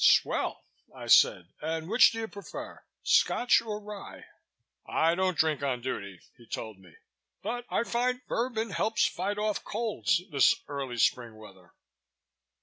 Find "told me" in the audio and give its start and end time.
6.47-6.95